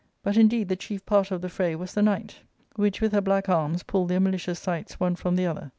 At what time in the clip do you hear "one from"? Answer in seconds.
4.99-5.35